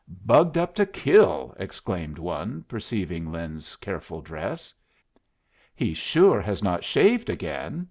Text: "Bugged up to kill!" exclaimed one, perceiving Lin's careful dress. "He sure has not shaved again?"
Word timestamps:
"Bugged 0.25 0.57
up 0.57 0.73
to 0.73 0.87
kill!" 0.87 1.53
exclaimed 1.59 2.17
one, 2.17 2.63
perceiving 2.67 3.31
Lin's 3.31 3.75
careful 3.75 4.19
dress. 4.19 4.73
"He 5.75 5.93
sure 5.93 6.41
has 6.41 6.63
not 6.63 6.83
shaved 6.83 7.29
again?" 7.29 7.79